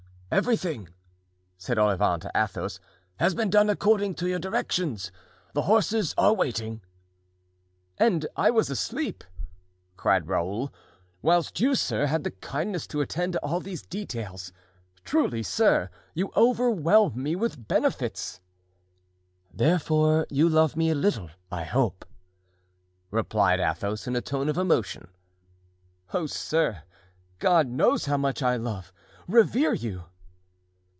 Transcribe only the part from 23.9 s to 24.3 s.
in a